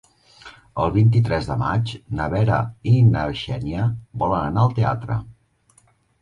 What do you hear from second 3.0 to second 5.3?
na Xènia volen anar al teatre.